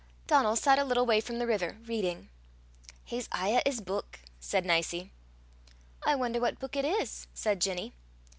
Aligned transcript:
Donal 0.25 0.55
sat 0.55 0.79
a 0.79 0.83
little 0.83 1.05
way 1.05 1.21
from 1.21 1.37
the 1.37 1.45
river, 1.45 1.77
reading. 1.85 2.29
"He's 3.03 3.29
aye 3.31 3.53
at 3.53 3.67
's 3.67 3.81
buik!" 3.81 4.21
said 4.39 4.65
Nicie. 4.65 5.11
"I 6.01 6.15
wonder 6.15 6.39
what 6.39 6.57
book 6.57 6.75
it 6.75 6.85
is," 6.85 7.27
said 7.35 7.61
Ginny. 7.61 7.93